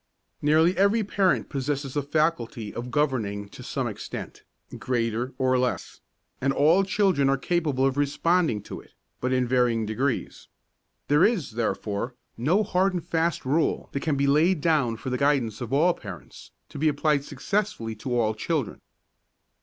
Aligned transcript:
Nearly 0.41 0.75
every 0.77 1.03
parent 1.03 1.47
possesses 1.47 1.93
the 1.93 2.01
faculty 2.01 2.73
of 2.73 2.89
governing 2.89 3.47
to 3.49 3.61
some 3.61 3.85
extent 3.87 4.41
greater 4.79 5.35
or 5.37 5.59
less; 5.59 5.99
and 6.41 6.51
all 6.51 6.83
children 6.83 7.29
are 7.29 7.37
capable 7.37 7.85
of 7.85 7.97
responding 7.97 8.63
to 8.63 8.81
it 8.81 8.95
but 9.19 9.31
in 9.31 9.45
varying 9.47 9.85
degrees. 9.85 10.47
There 11.07 11.23
is, 11.23 11.51
therefore, 11.51 12.15
no 12.35 12.63
hard 12.63 12.95
and 12.95 13.05
fast 13.05 13.45
rule 13.45 13.89
that 13.91 13.99
can 13.99 14.15
be 14.15 14.25
laid 14.25 14.59
down 14.59 14.97
for 14.97 15.11
the 15.11 15.19
guidance 15.19 15.61
of 15.61 15.71
all 15.71 15.93
parents, 15.93 16.49
to 16.69 16.79
be 16.79 16.87
applied 16.89 17.23
successfully 17.23 17.93
to 17.97 18.17
all 18.19 18.33
children. 18.33 18.81